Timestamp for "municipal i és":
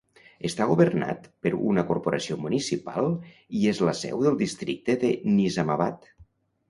2.45-3.83